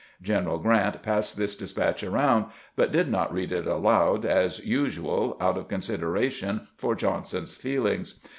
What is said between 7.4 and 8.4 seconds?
feelings.